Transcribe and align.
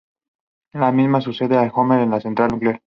Lo 0.73 0.91
mismo 0.91 1.21
sucede 1.21 1.57
con 1.71 1.85
Homer 1.91 1.99
en 2.01 2.09
la 2.09 2.19
central 2.19 2.47
nuclear. 2.49 2.79